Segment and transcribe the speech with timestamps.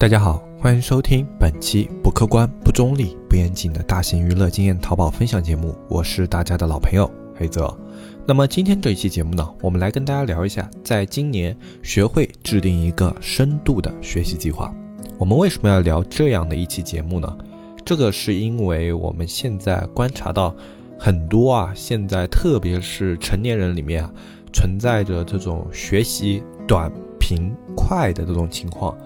[0.00, 7.76] 大家好，欢迎收听本期不客观、不中立、不严谨的大型娱乐经验淘宝分享节目，我是大家的老朋友黑泽。
[8.24, 14.72] 那么今天这一期节目呢，我们来跟大家聊一下，在今年学会制定一个深度的学习计划。
[15.18, 17.36] 我们为什么要聊这样的一期节目呢？
[17.84, 20.54] 这个是因为我们现在观察到
[20.96, 24.12] 很多啊，现在特别是成年人里面啊，
[24.52, 26.88] 存在着这种学习短
[27.18, 28.96] 平快的这种情况。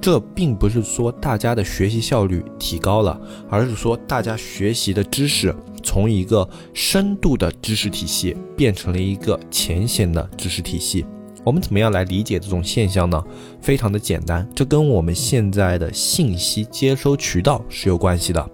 [0.00, 11.04] 这并不是说大家的学习效率提高了，而是说大家学习的知识从一个深度的知识体系变成了一个浅显的知识体系。
[11.44, 13.22] 我们怎么样来理解这种现象呢？
[13.60, 18.50] 非常的简单，这跟我们现在的信息接收渠道是有关系的。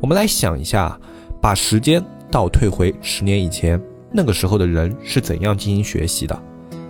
[0.00, 0.98] 我们来想一下，
[1.40, 3.80] 把时间倒退回十年以前，
[4.12, 6.42] 那个时候的人是怎样进行学习的？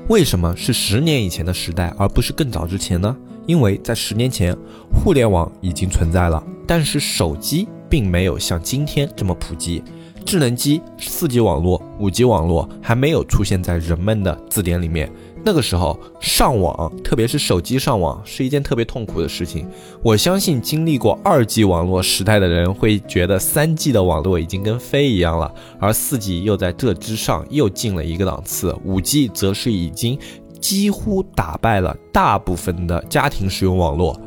[0.09, 3.15] 为什么是十年以前的时代，而不是更早之前呢？
[3.47, 4.57] 因为在十年前，
[4.93, 9.83] 互联网已经存在了，但是手机并没有像今天这么普及，
[10.25, 15.11] 智能机、四 G 网络、五 G 网络还没有出现在人们的字典里面。
[15.45, 19.65] 那个时候上网，特别是手机上网，是一件特别痛苦的事情。
[20.03, 30.19] 我相信经历过二 G 网络时代的人会觉得三 G 的网络已经跟飞一样了，而四 G 又在这之上又进了一个档次，五 G 则是已经。
[30.61, 34.19] 几乎打败了大部分的家庭使用网络。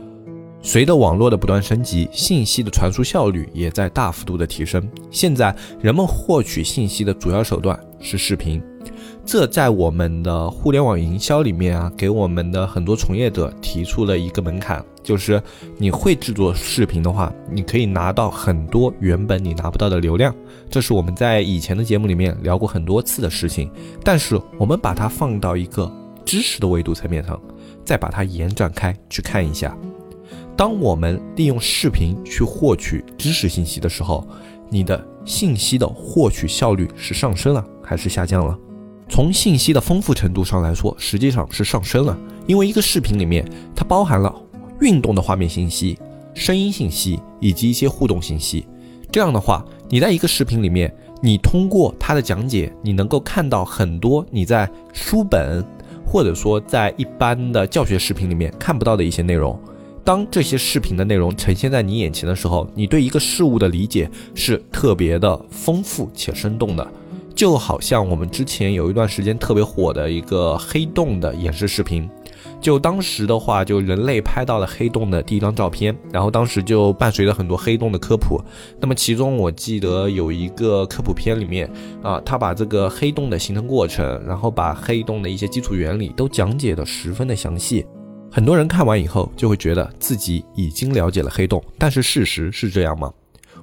[0.62, 4.86] 随着网络的不断升级，信息的传输效率也在大幅度的提升。
[5.10, 8.62] 现在人们获取信息的主要手段是视频。
[9.26, 15.42] 这在我们的互联网营销里面啊，给我们的很多从业者提出了一个门槛，就是
[15.78, 20.36] 你会制作视频的话，你可以拿到很多原本你拿不到的流量。
[20.70, 23.72] 这是我们在以前的节目里面聊过很多次的事情。
[24.04, 25.90] 但是我们把它放到一个。
[26.30, 27.42] 知识的维度层面上，
[27.84, 29.76] 再把它延展开去看一下。
[30.56, 34.24] 当我们利用视频去获取知识信息的时候，
[34.70, 38.56] 你的信息的获取效率是上升了还是下降了？
[39.10, 42.16] 从信息的丰富程度上来说，实际上是上升了。
[42.46, 43.44] 因为一个视频里面
[43.76, 44.32] 它包含了
[44.82, 45.98] 运动的画面信息、
[46.36, 48.68] 声音信息以及一些互动信息。
[49.12, 55.66] 这样的话，你在一个视频里面，你通过它的讲解，你能够看到很多你在书本。
[56.12, 59.58] 或者说，在一般的教学视频里面看不到的一些内容，
[60.04, 66.88] 当这些视频的内容呈现在你眼前的时候，你对一个事物的理解是特别的丰富且生动的。
[67.36, 72.10] 就好像我们之前有一段时间特别火的一个黑洞的演示视频。
[72.62, 78.42] 就当时的话，就人类拍到了黑洞的第一张照片，然后当时就伴随着很多黑洞的科普。
[78.80, 81.72] 那么其中我记得有一个科普片里面
[82.04, 87.86] 啊，他把这个黑洞的形成过程，然后把黑洞的一些基础原理都讲解的十分的详细。
[88.32, 93.12] 很多人看完以后就会觉得自己已经了解了黑洞，但是事实是这样吗？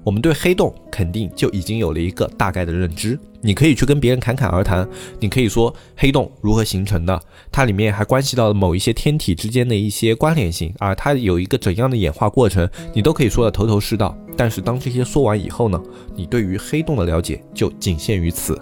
[0.07, 3.19] 我们对黑洞肯定就已经有了一个大概的认知。
[3.41, 14.17] 你可以去跟别人侃侃而谈，你可以说黑洞如何形成的，它里面还关系到了某一些天体之间的一些关联性，而它有一个怎样的演化过程，你都可以说的头头是道。
[14.37, 15.83] 但是当这些说完以后呢，
[16.15, 18.57] 你对于黑洞的了解就仅限于此。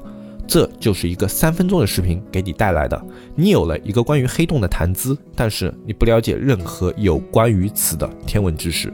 [0.47, 3.03] 这就是一个三分钟的视频给你带来的，
[3.35, 8.91] 你有了一个关于黑洞的谈资，但是你不了解任何有关于此的天文知识。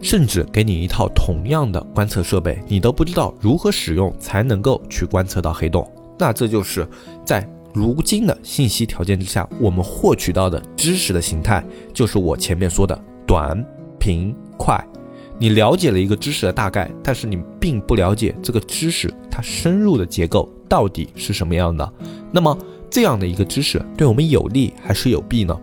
[0.00, 5.88] 甚至给你一套同样的观测设备，你都不知道如何使用才能够去观测到黑洞。
[6.18, 6.86] 那这就是
[7.24, 13.64] 在如今的信息条件之下，我们获取到的知识的形态，就是我前面说的短、
[13.98, 14.82] 平、快。
[15.38, 21.90] 你了解了一个知识的大概，但是你并不了解这个知识它深入的结构到底是什么样的。
[22.30, 22.56] 那么
[22.90, 25.58] 这样的一个知识对我们有利还是有弊呢？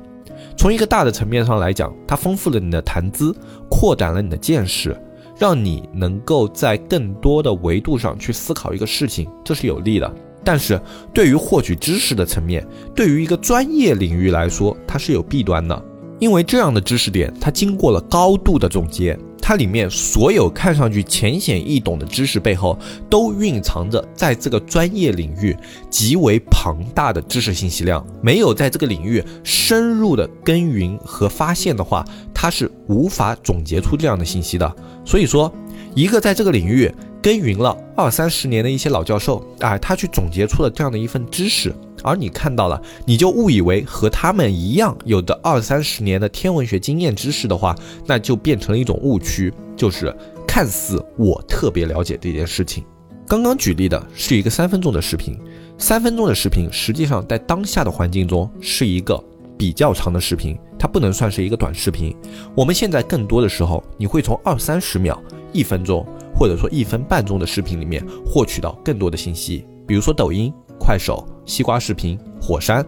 [0.57, 3.34] 从一个大的层面上来讲，它丰富了你的谈资，
[3.69, 5.00] 扩展了你的见识，
[5.38, 10.12] 让你能够在更多的维度上去思考一个事情，这是有利的。
[10.44, 10.81] 但是
[11.13, 15.85] 对于获取知识的层面，对于一个专业领域来说，它是有弊端的，
[16.19, 19.18] 因为这样的知识点，它经过了高度的总结。
[19.47, 22.77] 它里面所有看上去浅显易懂的知识背后，
[23.09, 25.55] 都蕴藏着在这个专业领域
[25.89, 28.05] 极为庞大的知识信息量。
[28.21, 32.03] 没有在这个领域深入的耕耘和发现的话，
[32.33, 34.75] 它是无法总结出这样的信息的。
[35.05, 35.49] 所以说，
[35.95, 36.94] 一个在这个领域。
[37.19, 41.73] 耕耘了二三十年的一些老教授啊，他去总结出了这样的一份知识，
[42.07, 47.75] 而你看到了，你就误以为和他们一样有的二三十年的天文学经验知识的话，
[48.06, 50.15] 那就变成了一种误区，就是
[50.48, 52.83] 看似我特别了解这件事情。
[53.27, 55.38] 刚刚举例的是一个三分钟的视频，
[55.77, 59.21] 三分钟的视频实际上在当下的环境中是一个
[59.57, 62.15] 比较长的视频，它不能算是一个短视频。
[62.56, 65.21] 我们现在更多的时候，你会从二三十秒、
[65.51, 69.65] 一分钟，或者说一分半钟的视频里面获取到更多的信息。
[69.86, 72.85] 比如说抖音、快手、西瓜视频、火山。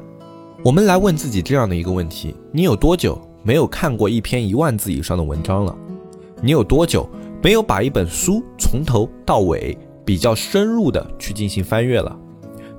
[0.63, 5.75] 我们来问自己这样的一个问题：你有多久没有看过一篇一万字以上的文章了？
[6.41, 7.09] 你有多久
[7.41, 12.17] 没有把一本书从头到尾比较深入的去进行翻阅了？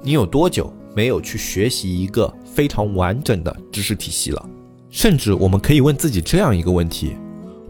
[0.02, 4.48] 你有多久没有去学习一个非常完整的知识体系了？
[4.88, 7.16] 甚至我们可以问自己这样一个问题：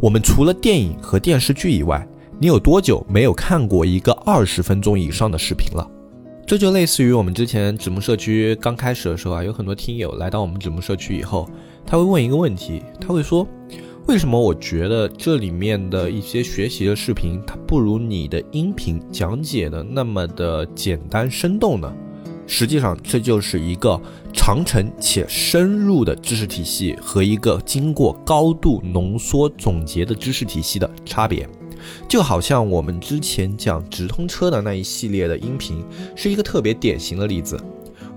[0.01, 2.07] 我们除了电影和电视剧以外，
[2.39, 5.87] 你有多久没有看过一个二十分钟以上的视频了？
[6.47, 11.49] 这就类似于我们之前纸木社区刚开始的时候啊，有很多听友来到我们纸木社区以后，
[11.87, 13.47] 他会问一个问题，他会说，
[14.09, 21.93] 为什么我觉得这里面的一些学习的视频，它不如你的音频讲解的那么的简单生动呢？
[22.49, 24.01] 实际上，这就是一个
[24.33, 31.49] 长程且深入的知识体系和一个经过高度浓缩总结的知识体系的差别。
[32.11, 35.85] 就好像我们之前讲直通车的那一系列的音频，
[36.17, 37.57] 是一个特别典型的例子。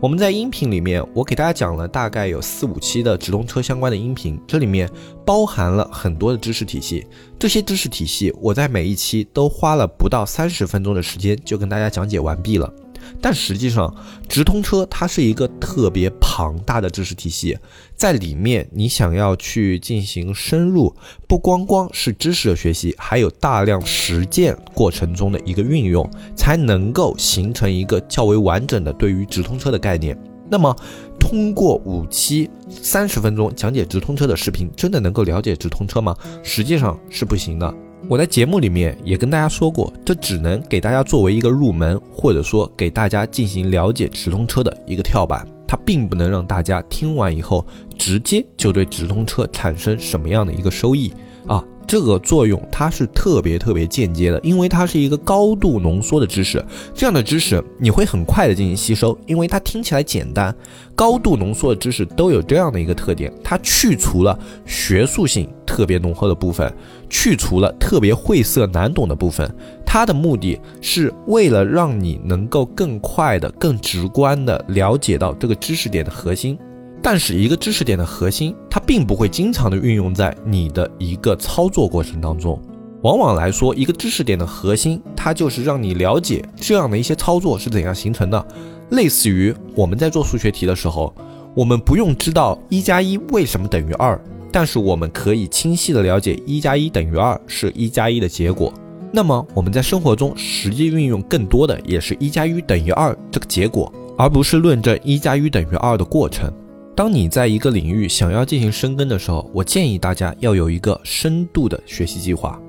[0.02, 4.90] 我们在音频里面，我给大家讲了大概有四五期的直通车相关的音频，这里面
[5.24, 7.06] 包含了很多的知识体系。
[7.38, 12.74] 这些知识体系，我在每一期都花了不到三十分钟的时间就跟大家讲解完毕了。
[13.22, 13.94] 但实际上，
[14.28, 17.58] 直通车它是一个特别庞大的知识体系，
[17.96, 20.94] 在里面你想要去进行深入，
[21.28, 30.18] 不光光是知识的学习，还有大量实践过程中的一个运用，才能够形成一个较为完整的对于直通车的概念。
[30.50, 30.76] 那么，
[31.20, 36.16] 通过五期三十分钟讲解直通车的视频，真的能够了解直通车吗？
[36.44, 37.74] 实际上是不行的。
[38.10, 47.66] 我在节目里面也跟大家说过，这只能给大家作为一个入门，或者说给大家进行了解直通车的一个跳板，它并不能让大家听完以后
[47.98, 51.14] 直接就对直通车产生什么样的一个收益
[51.48, 51.64] 啊。
[51.88, 56.64] 这个作用它是特别特别间接的，因为它是一个高度浓缩的知识，
[56.94, 60.54] 这样的知识你会很快的进行吸收，因为它听起来简单。
[60.96, 66.72] 高度浓缩的知识都有这样的一个特点，它去除了学术性特别浓厚的部分，
[67.10, 69.52] 去除了特别晦涩难懂的部分，
[69.86, 76.58] 它的目的是为了让你能够更快的、更直观的了解到这个知识点的核心。
[77.04, 82.58] 但是一个知识点的核心，它并不会经常的运用在你的一个操作过程当中。
[83.02, 88.48] 往往来说，一个知识点的核心，它就是让你了解这样的一些操作是怎样形成的。
[88.92, 91.14] 类似于我们在做数学题的时候，
[91.54, 94.18] 我们不用知道一加一为什么等于二，
[94.50, 98.74] 但是我们可以清晰的了解一加一等于二是一加一的结果。
[99.12, 106.50] 那么我们在生活中实际运用更多的也是一加一等于二这个结果，而不是论证一加一等于二的过程。
[106.96, 112.60] 当你在一个领域想要进行深耕的时候，我建议大家要有一个深度的学习计划。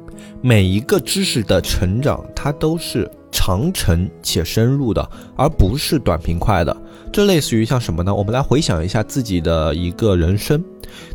[0.41, 6.75] 每一个知识的成长，它都是长程且深入的，而不是短平快的。
[7.13, 8.15] 这类似于像什么呢？
[8.15, 10.65] 我们来回想一下自己的一个人生，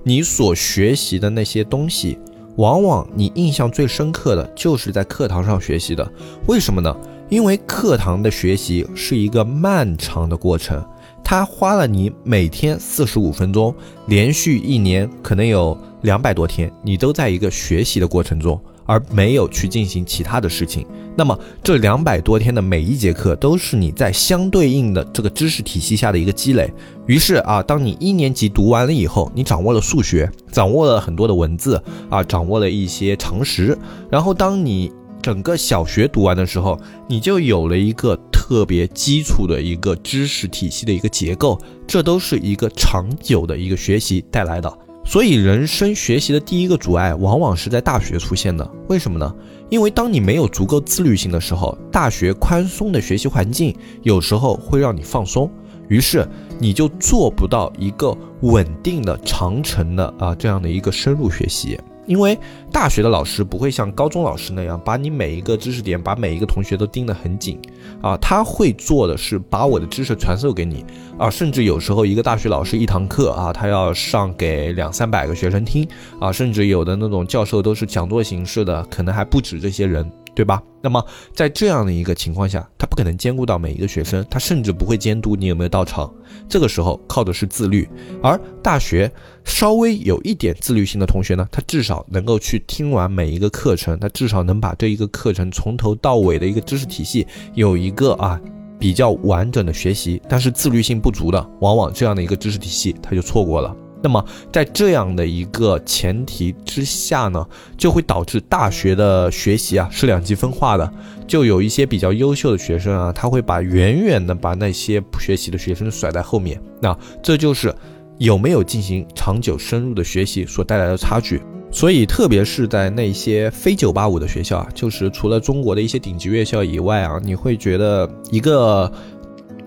[0.04, 2.20] 你所学习的那些东西，
[2.58, 6.08] 往往你印象最深刻的就是在课堂上学习的。
[6.46, 6.96] 为什么呢？
[7.28, 10.84] 因为课堂的学习是一个漫长的过程。
[11.30, 13.72] 他花了你每天四十五分钟，
[14.08, 20.88] 连续一年可能有两百多天，你都在一个学习的过程中，而没有去进行其他的事情。
[21.16, 26.68] 那么这两百多天的每一节课都是你在相对应的这个知识体系下的一个积累。
[27.06, 33.78] 于是啊，当你一年级读完了以后，你掌握了数学，掌握了很多的文字啊，掌握了一些常识。
[34.10, 36.76] 然后当你整个小学读完的时候，
[37.08, 38.20] 你就有了一个。
[38.50, 44.78] 特别基础的一个知识体系的一个结构，这都是一个长久的一个学习带来的。
[45.06, 48.68] 所以，人生学习的第一个阻碍，往往是在大学出现的。
[48.88, 49.36] 为什么呢？
[49.70, 55.48] 因为当你没有足够自律性的时候，大学宽松的学习环境有时候会让你放松，
[55.88, 56.28] 于是
[56.58, 61.80] 你就做不到一个稳定的、长程的啊这样的一个深入学习。
[62.10, 62.36] 因为
[62.72, 67.60] 大学的老师不会像高中老师那样把你每一个知识点、把每一个同学都盯得很紧，
[68.02, 70.84] 啊，他会做的是把我的知识传授给你，
[71.20, 75.88] 啊，甚至有时候一个大学老师一堂课啊，他要上给两三百个学生听，
[76.20, 80.12] 啊，甚至有的那种教授都是讲座形式的，可能还不止这些人。
[80.40, 80.64] 对吧？
[80.82, 81.06] 那么
[81.36, 86.10] 在这样的一个情况下，他不可能兼顾到每一个学生，他甚至不会监督你有没有到场。
[86.48, 87.86] 这个时候靠的是自律，
[88.24, 89.12] 而大学
[89.44, 98.40] 稍微有一点自律性的同学呢，他至少能够去听完每一个课程，他至少能把这一个课程从头到尾的一个知识体系有一个啊
[98.80, 100.22] 比较完整的学习。
[100.30, 103.76] 但是自律性不足的，往往这样的一个知识体系他就错过了。
[104.02, 107.46] 那么在这样的一个前提之下呢，
[107.78, 110.90] 就会导致大学的学习啊是两极分化的，
[111.28, 116.62] 就有一些比较优秀的学生啊，他会把远远的把那些不学习的学生甩在后面。
[116.82, 117.76] 那这就是
[118.18, 121.42] 有没有进行长久深入的学习所带来的差距。
[121.72, 128.92] 所以，特别是在那些非九八五的学校啊，就是除了中国的一些顶级院校以外啊，你会觉得一个。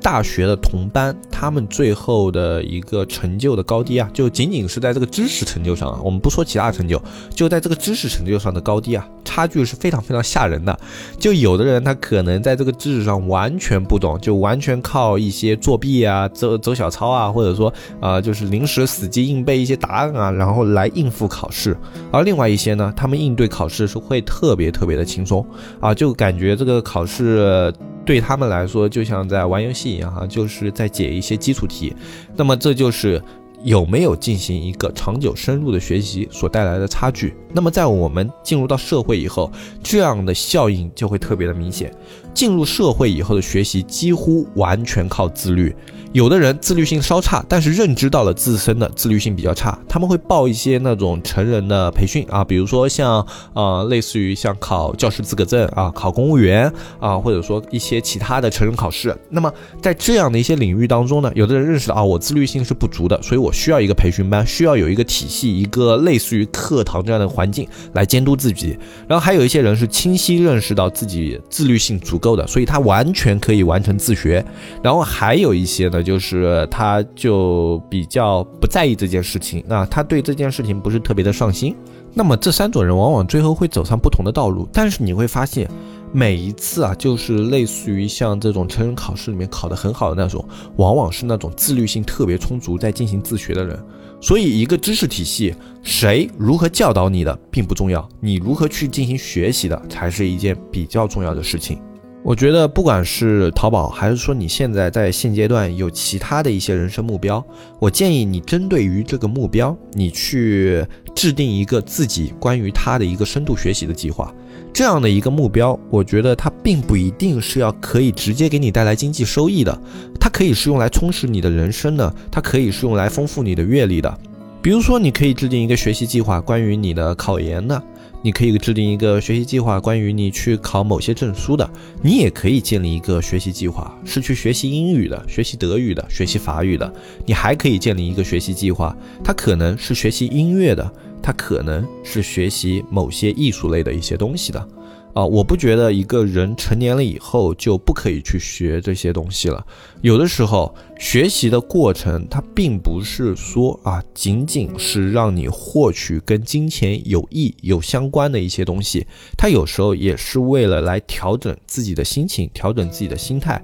[0.03, 10.77] 大学的同班，他们最后的一个成就的高低啊，就仅仅是在这个知识成就上啊，我们不说其他成就，就在这个知识成就上的高低啊，差距是非常非常吓人的。
[11.19, 21.77] 就有的人他可能在这个知识上完全不懂，就完全靠一些作弊啊、走走小抄啊，或者说啊，就是临时死记硬背一些答案啊，然后来应付考试。
[22.11, 25.47] 而另外一些呢，他们应对考试是会特别特别的轻松
[25.81, 27.73] 啊，就感觉这个考试。
[28.05, 31.95] 对他们来说，就像在玩游戏一样哈，就是在解一些基础题。
[32.37, 33.23] 那么这就是
[33.65, 37.35] 有没有进行一个长久深入的学习所带来的差距。
[37.53, 39.51] 那么在我们进入到社会以后，
[39.83, 41.93] 这样的效应就会特别的明显。
[42.35, 45.75] 进入社会以后的学习几乎完全靠自律。
[46.13, 59.15] 有的人自律性稍差，但是认知到了自身的自律性比较差，他们会报一些那种成人的培训啊，比如说像呃类似于像考教师资格证啊，考公务员啊，或者说一些其他的成人考试。
[59.31, 59.51] 那么
[59.81, 68.77] 在这样的一些领域当中呢，有的人认识到啊，我自律性是不足的，所以我需要一个培训班，需要有一个体系，一个类似于课堂这样的环境来监督自己。
[69.09, 74.45] 然后还有一些人是清晰认识到自己自律性足够的，所以他完全可以完成自学。
[74.83, 76.03] 然后还有一些呢。
[76.03, 81.77] 就是他，就比较不在意这件事情啊，他对这件事情不是特别的上心。
[82.13, 85.71] 那么这三种人往往最后会走上不同的道路，但是你会发现，
[86.13, 93.83] 每一次啊，就是类似于像这种成人考试里面考得很好的那种，往往是那种自律性特别充足，在进行自学的人。
[94.21, 101.79] 所以，一个知识体系，谁如何教导你的并不重要，你如何去进行学习的才是一件比较重要的事情。
[102.25, 107.45] 我觉得，不管是淘宝，还是说你现在在现阶段有其他的一些人生目标，
[107.81, 114.33] 我建议你针对于这个目标，你去制定一个自己关于他的一个深度学习的计划。
[114.73, 119.79] 这样的一个目标，我觉得它并不一定是要可以直接给你带来经济收益的，
[120.19, 124.19] 它可以是用来充实你的人生的，它可以是用来丰富你的阅历的。
[124.63, 127.83] 比如说，你可以制定一个学习计划，关于你的考研的。
[128.25, 131.69] 你可以制定一个学习计划，关于你去考某些证书的；
[132.03, 136.89] 你也可以建立一个学习计划，是去学习英语的、学习德语的、学习法语的；
[137.27, 140.89] 你还可以建立一个学习计划，它可能是学习音乐的，
[141.21, 144.69] 它可能是学习某些艺术类的一些东西的。
[145.15, 149.67] 啊，我不觉得一个人成年了以后就不可以去学这些东西了。
[150.01, 163.63] 有的时候，学习的过程它并不是说啊，仅仅是让你获取跟金钱有益有相关的一些东西，它有时候也是为了来调整自己的心情，调整自己的心态。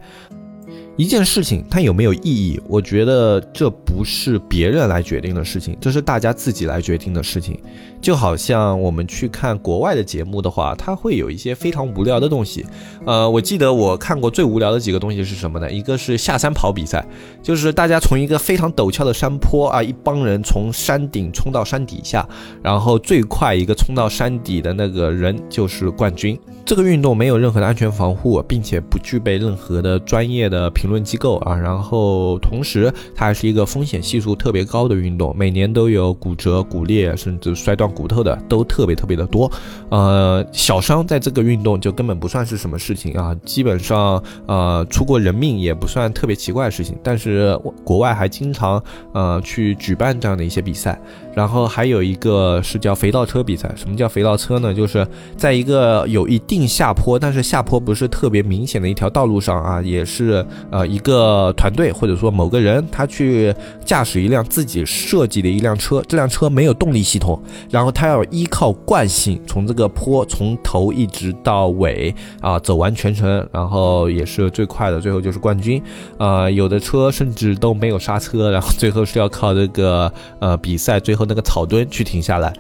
[0.99, 2.61] 一件事情它有没有意义？
[2.67, 7.57] 我觉得这不是别人来决定的事情，这是大家自己来决定的事情。
[8.01, 12.67] 就好像我们去看国外的节目的话，它会有一些非常无聊的东西。
[13.07, 15.71] 呃，我记得我看过最无聊的几个东西是什么呢？
[15.71, 17.07] 一个是下山跑比赛，
[17.45, 22.29] 就是大家从一个非常陡峭的山坡啊，一帮人从山顶冲到山底下，
[22.61, 26.37] 然后最快一个冲到山底的那个人就是冠军。
[26.65, 31.55] 这个运动没有任何的安全防护，并且不具备任何的专业的评论机构啊。
[31.55, 39.51] 然后同时，它还是一个风险系数特别高的运动，每年都有骨折、骨裂，甚至摔断骨头的都特别特别的多。
[39.91, 46.97] 呃，小伤在这个运动就根本不算是什么事情啊，基本上呃出过人命也不算特别奇怪的事情。
[47.03, 50.99] 但是国外还经常呃去举办这样的一些比赛。
[51.35, 53.73] 然后还有一个是叫肥皂车比赛。
[53.77, 54.75] 什么叫肥皂车呢？
[54.75, 60.45] 就是在一个有一定下坡，但是下坡不是特别明显的一条道路上啊，也是
[60.79, 63.55] 呃一个团队或者说某个人他去
[63.85, 75.81] 驾驶一辆自己设计的一辆车，这辆车没有动力系统，然后他要依靠惯性从这个坡从头一直到尾啊走完全程，然后也是最快的，最后就是冠军。
[76.19, 81.29] 呃，有的车甚至都没有刹车，然后最后是要靠这个呃比赛最后。
[81.29, 82.51] 那个草墩去停下来，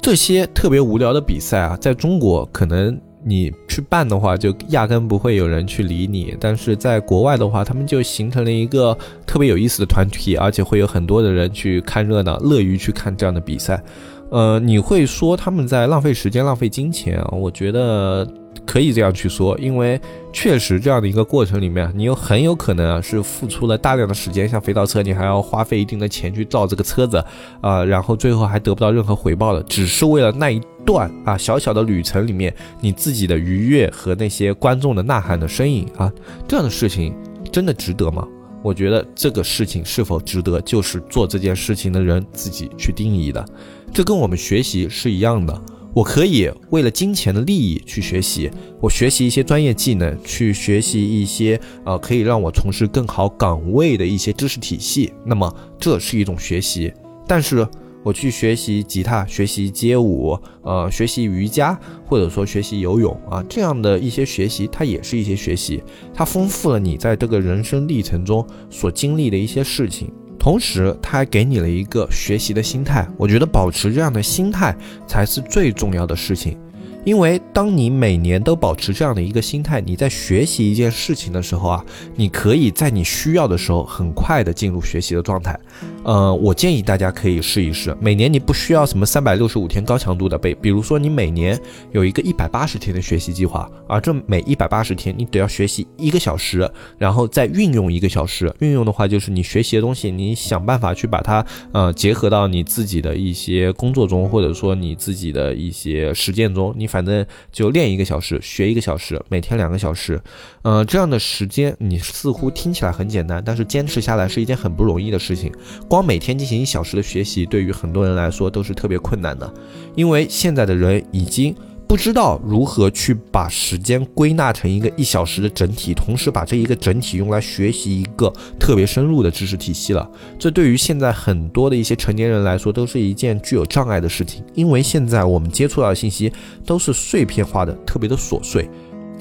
[0.00, 6.36] 这些特别无聊的比赛啊，在中国可能你去办的话，就压根不会有人去理你。
[6.40, 13.82] 但是在国外的话，他们就形成了一个特别有意思的团体，而且会有很多的人去看热闹，乐于去看这样的比赛。
[14.30, 17.28] 呃，你会说他们在浪费时间、浪费金钱啊？
[17.32, 18.26] 我觉得
[18.64, 20.00] 可以这样去说，因为
[20.32, 27.22] 确实这样的一个过程里面，你有很有可能啊是付出了大量的时间，像肥皂车，你还要花费一定的钱去造这个车子，
[27.60, 36.10] 啊，然后最后还得不到任何回报的，只是为了那一段啊小小的旅程里面你自己的愉悦和那些观众的呐喊的身影啊，
[36.46, 37.14] 这样的事情
[37.50, 38.26] 真的值得吗？
[38.62, 43.44] 我觉得这个事情是否值得，就是做这件事情的人自己去定义的。
[43.92, 45.60] 这跟我们学习是一样的。
[45.94, 55.12] 我可以为了金钱的利益去学习，我学习一些专业技能，去学习一些呃可以让我从事更好岗位的一些知识体系。
[55.24, 56.90] 那么这是一种学习。
[57.26, 57.66] 但是
[58.02, 65.82] 我去学习吉他、学习街舞、呃学习瑜伽，或者说学习游泳啊，这样的一些学习，它也是一些学习，
[66.14, 70.10] 它丰富了你在这个人生历程中所经历的一些事情。
[70.42, 73.06] 同时，他还给你了一个学习的心态。
[73.16, 74.74] 我觉得保持这样的心态
[75.06, 76.58] 才是最重要的事情。
[77.04, 85.58] 因为当你每年都保持这样的一个心态，你在学习一件事情的时候啊，你可以在你需要的时候很快的进入学习的状态。
[86.04, 87.96] 呃，我建议大家可以试一试。
[88.00, 91.58] 每年你不需要什么三百六十五天高强度的背，比如说你每年
[91.90, 98.52] 有一个一百八十天的学习计划，而这每一百八十天你得要学习一个小时，然后再运用一个小时。
[98.60, 106.91] 运用的话就是你学习的东西，你想办法去把它呃结合到你自己的一些工作中，或者说你自己的一些实践中，你。
[106.92, 110.20] 反正就练一个小时，学一个小时，每天两个小时，
[110.60, 115.50] 呃，这样的时间你似乎听起来很简单，但是坚持下来是一件很不容易的事情。
[115.88, 119.50] 光每天进行一小时的学习，对于很多人来说都是特别困难的，
[119.96, 121.56] 因为现在的人已经。
[121.92, 130.10] 不知道如何去把时间归纳成一个一小时的整体，同时把这一个整体用来学习一个特别深入的知识体系了。
[130.38, 136.32] 这对于现在很多的一些成年人来说，都是一件具有障碍的事情，因为现在我们接触到的信息
[136.64, 138.66] 都是碎片化的，特别的琐碎。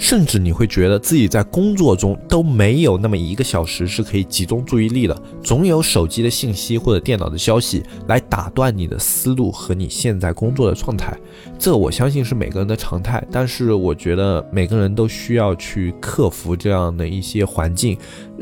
[0.01, 11.15] 甚至你会觉得自己在工作中都没有那么一个小时是可以集中注意力的，总有手机的信息或者电脑的消息来打断你的思路和你现在工作的状态。
[11.60, 17.95] 这我相信是每个人的常态，但是我觉得每个人都需要去克服这样的一些环境，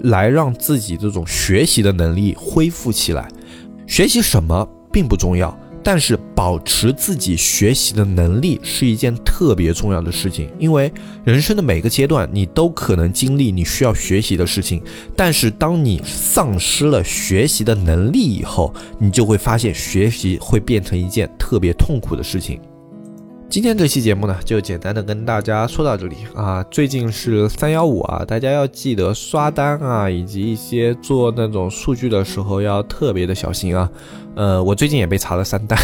[0.03, 3.27] 来让自己这种学习的能力恢复起来。
[3.85, 5.55] 学习什么并不重要。
[5.83, 10.91] 但是保持自己学习的能力是一件特别重要的事情，因为
[11.23, 14.81] 人生的每个阶段你都可能经历你需要学习的事情，
[15.15, 22.59] 但是当你丧失了学习的能力以后，你就会发现学习会变成一件特别痛苦的事情。
[23.49, 26.63] 今天这期节目呢，就简单的跟大家说到这里啊。
[26.69, 33.89] 最近是三幺五啊，大家要记得刷单啊，以及一些做那种数据的时候要特别的小心啊。
[34.35, 35.79] 呃，我最近也被查了三单。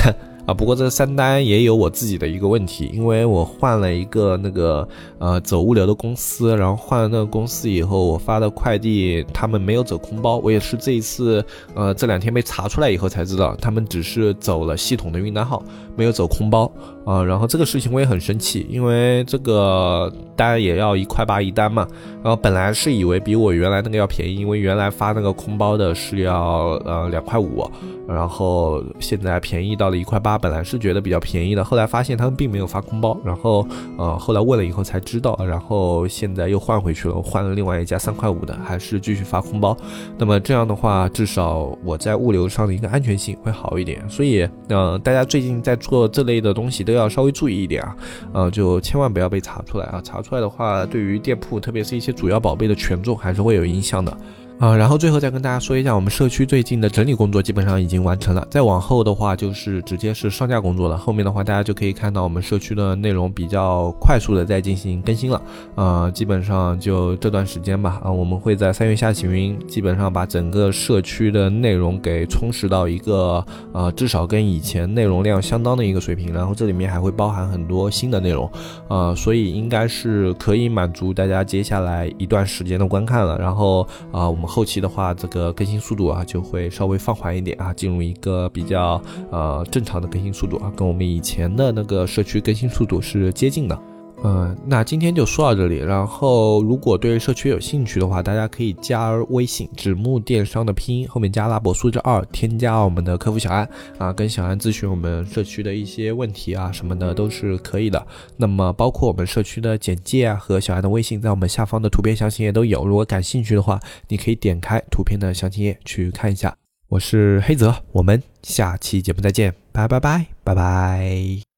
[0.45, 15.63] 啊，不过这三单也有我自己的一个问题，因为我换了一个那个呃走物流的公司，然后换了那个公司以后，我发的快递他们没有走空包，我也是这一次呃这两天被查出来以后才知道，他们只是走了系统的运单号，
[15.95, 16.71] 没有走空包
[17.07, 17.23] 啊。
[17.23, 21.87] 然后这个事情我也很生气，因为这个单也要一块八一单嘛，
[22.23, 27.67] 然后本来是以为比我原来那个要便宜，因为原来发那个空包的是要呃两块五，
[28.07, 30.34] 然后现在便宜到了一块八。
[30.37, 33.67] 本来是觉得比较便宜的，后来发现他们并没有发空包，然后
[33.97, 39.75] 呃后来问了以后才知道，然后现在又换回去了，换了另外一家三块五的，还是继续发空包。
[40.17, 44.03] 那么这样的话，至少我在物流上的一个安全性会好一点。
[44.09, 47.95] 所以呃大家最近在做这类的东西都要稍微注意一点啊，
[48.33, 54.15] 呃就千万不要被查出来啊，查出来的话对于店铺，特别是一些主要宝贝的权重还是会有影响的。
[54.57, 58.47] 啊，然后最后再跟大家说一下，我们社区最近的整理工作基本上已经完成了。
[58.49, 60.97] 再往后的话，就是直接是上架工作了。
[60.97, 65.41] 后面的话，大家就可以看到我们社区的内容比较快速的在进行更新了。
[65.75, 67.99] 啊，基本上就这段时间吧。
[68.01, 76.33] 啊，我们会在三月下旬，基本上把整个社区的内容给充实到一个呃，至少跟以前内容量相当的一个水平。
[76.33, 78.49] 然后这里面还会包含很多新的内容，
[78.87, 83.37] 呃，所以应该是可以满足大家接下来一段时间的观看了。
[83.37, 84.44] 然后啊，我。
[84.45, 93.79] 后期的话，这个更新速度啊就会稍微放缓一点啊，进入一个比较呃正常的更新速度啊，跟我们以前的那个社区更新速度是接近的。
[94.27, 95.77] 嗯，那今天就说到这里。
[95.77, 108.03] 然后，如果对社区有兴趣的话，大家可以加微信“纸木电商”的拼音后面加拉伯数字二，添加我们的客服小安啊，跟小安咨询我们社区的一些问题啊什么的都是可以的。
[108.37, 112.87] 那么，包括我们社区的简介啊和小安的微信，在我们下方的图片详情页都有。
[112.87, 116.55] 如果感兴趣的话，你可以点开图片的详情页去看一下。
[116.89, 121.54] 我是黑泽，我们下期节目再见，拜拜拜拜拜。